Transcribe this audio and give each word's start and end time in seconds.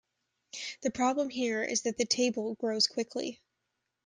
The 0.81 0.89
problem 0.89 1.29
here 1.29 1.61
is 1.63 1.83
that 1.83 1.95
the 1.99 2.07
table 2.07 2.55
grows 2.55 2.87
quickly. 2.87 3.39